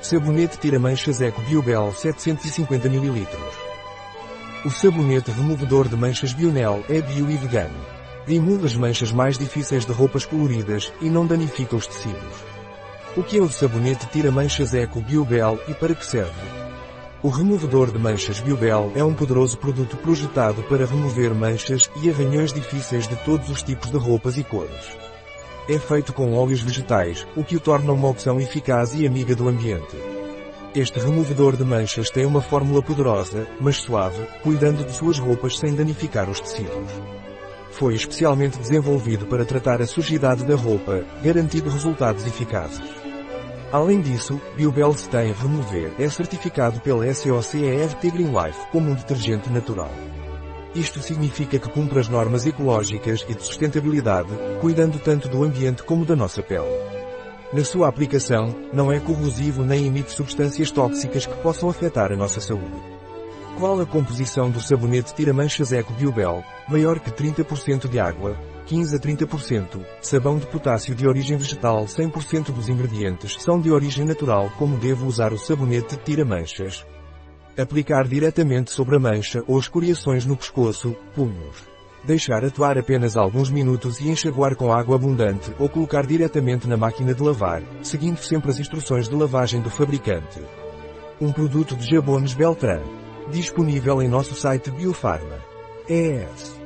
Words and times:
Sabonete 0.00 0.58
tira 0.58 0.78
manchas 0.78 1.20
Eco 1.20 1.40
Biobel 1.42 1.92
750 1.92 2.86
ml. 2.86 3.26
O 4.64 4.70
sabonete 4.70 5.32
removedor 5.32 5.88
de 5.88 5.96
manchas 5.96 6.32
Bionel 6.32 6.84
é 6.88 7.02
bio 7.02 7.28
e 7.28 7.36
vegano. 7.36 7.74
Remove 8.24 8.66
as 8.66 8.76
manchas 8.76 9.10
mais 9.10 9.36
difíceis 9.36 9.84
de 9.84 9.90
roupas 9.90 10.24
coloridas 10.24 10.92
e 11.00 11.10
não 11.10 11.26
danifica 11.26 11.74
os 11.74 11.88
tecidos. 11.88 12.44
O 13.16 13.24
que 13.24 13.38
é 13.38 13.42
o 13.42 13.50
sabonete 13.50 14.06
tira 14.06 14.30
manchas 14.30 14.72
Eco 14.72 15.00
Biobel 15.00 15.58
e 15.66 15.74
para 15.74 15.96
que 15.96 16.06
serve? 16.06 16.46
O 17.20 17.28
removedor 17.28 17.90
de 17.90 17.98
manchas 17.98 18.38
Biobel 18.38 18.92
é 18.94 19.02
um 19.02 19.14
poderoso 19.14 19.58
produto 19.58 19.96
projetado 19.96 20.62
para 20.62 20.86
remover 20.86 21.34
manchas 21.34 21.90
e 22.00 22.08
arranhões 22.08 22.52
difíceis 22.52 23.08
de 23.08 23.16
todos 23.24 23.50
os 23.50 23.64
tipos 23.64 23.90
de 23.90 23.96
roupas 23.96 24.38
e 24.38 24.44
cores. 24.44 25.07
É 25.70 25.78
feito 25.78 26.14
com 26.14 26.32
óleos 26.32 26.62
vegetais, 26.62 27.26
o 27.36 27.44
que 27.44 27.54
o 27.54 27.60
torna 27.60 27.92
uma 27.92 28.08
opção 28.08 28.40
eficaz 28.40 28.94
e 28.94 29.06
amiga 29.06 29.36
do 29.36 29.48
ambiente. 29.48 29.98
Este 30.74 30.98
removedor 30.98 31.58
de 31.58 31.64
manchas 31.64 32.08
tem 32.08 32.24
uma 32.24 32.40
fórmula 32.40 32.82
poderosa, 32.82 33.46
mas 33.60 33.76
suave, 33.76 34.22
cuidando 34.42 34.82
de 34.82 34.92
suas 34.94 35.18
roupas 35.18 35.58
sem 35.58 35.74
danificar 35.74 36.30
os 36.30 36.40
tecidos. 36.40 36.90
Foi 37.70 37.94
especialmente 37.94 38.58
desenvolvido 38.58 39.26
para 39.26 39.44
tratar 39.44 39.82
a 39.82 39.86
sujidade 39.86 40.42
da 40.42 40.56
roupa, 40.56 41.04
garantindo 41.22 41.68
resultados 41.68 42.26
eficazes. 42.26 42.80
Além 43.70 44.00
disso, 44.00 44.40
Biobel 44.56 44.92
Stain 44.92 45.32
Remover 45.32 45.92
é 45.98 46.08
certificado 46.08 46.80
pela 46.80 47.12
SOCERT 47.12 48.10
Green 48.10 48.32
Life 48.32 48.58
como 48.72 48.90
um 48.90 48.94
detergente 48.94 49.50
natural. 49.50 49.92
Isto 50.74 51.00
significa 51.00 51.58
que 51.58 51.68
cumpre 51.70 51.98
as 51.98 52.08
normas 52.08 52.46
ecológicas 52.46 53.24
e 53.28 53.34
de 53.34 53.42
sustentabilidade, 53.42 54.28
cuidando 54.60 54.98
tanto 54.98 55.28
do 55.28 55.42
ambiente 55.42 55.82
como 55.82 56.04
da 56.04 56.14
nossa 56.14 56.42
pele. 56.42 56.66
Na 57.52 57.64
sua 57.64 57.88
aplicação, 57.88 58.54
não 58.72 58.92
é 58.92 59.00
corrosivo 59.00 59.64
nem 59.64 59.86
emite 59.86 60.12
substâncias 60.12 60.70
tóxicas 60.70 61.24
que 61.24 61.36
possam 61.38 61.70
afetar 61.70 62.12
a 62.12 62.16
nossa 62.16 62.40
saúde. 62.40 62.76
Qual 63.58 63.80
a 63.80 63.86
composição 63.86 64.50
do 64.50 64.60
sabonete 64.60 65.14
tira-manchas 65.14 65.72
Eco 65.72 65.92
Biobel? 65.94 66.44
Maior 66.68 67.00
que 67.00 67.10
30% 67.10 67.88
de 67.88 67.98
água, 67.98 68.36
15 68.66 68.94
a 68.94 68.98
30%, 68.98 69.80
sabão 70.02 70.38
de 70.38 70.46
potássio 70.46 70.94
de 70.94 71.08
origem 71.08 71.38
vegetal 71.38 71.86
100% 71.86 72.52
dos 72.52 72.68
ingredientes 72.68 73.42
são 73.42 73.58
de 73.58 73.70
origem 73.70 74.04
natural 74.04 74.52
como 74.58 74.76
devo 74.76 75.06
usar 75.06 75.32
o 75.32 75.38
sabonete 75.38 75.96
tira-manchas. 75.96 76.86
Aplicar 77.58 78.06
diretamente 78.06 78.70
sobre 78.70 78.94
a 78.94 79.00
mancha 79.00 79.42
ou 79.48 79.58
escoriações 79.58 80.24
no 80.24 80.36
pescoço, 80.36 80.94
punhos. 81.12 81.56
Deixar 82.04 82.44
atuar 82.44 82.78
apenas 82.78 83.16
alguns 83.16 83.50
minutos 83.50 83.98
e 83.98 84.08
enxaguar 84.08 84.54
com 84.54 84.72
água 84.72 84.94
abundante 84.94 85.52
ou 85.58 85.68
colocar 85.68 86.06
diretamente 86.06 86.68
na 86.68 86.76
máquina 86.76 87.12
de 87.12 87.20
lavar, 87.20 87.60
seguindo 87.82 88.18
sempre 88.18 88.50
as 88.50 88.60
instruções 88.60 89.08
de 89.08 89.16
lavagem 89.16 89.60
do 89.60 89.70
fabricante. 89.70 90.40
Um 91.20 91.32
produto 91.32 91.74
de 91.74 91.84
Jabones 91.90 92.32
Beltran. 92.32 92.80
Disponível 93.28 94.00
em 94.00 94.08
nosso 94.08 94.36
site 94.36 94.70
Biofarma. 94.70 95.38
ES. 95.88 96.57